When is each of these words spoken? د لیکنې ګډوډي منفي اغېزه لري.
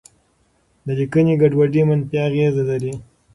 د 0.85 0.87
لیکنې 0.99 1.33
ګډوډي 1.41 1.81
منفي 1.89 2.17
اغېزه 2.27 2.63
لري. 2.69 2.93